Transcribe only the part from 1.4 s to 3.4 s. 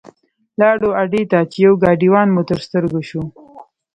چې یو ګاډیوان مو تر سترګو شو.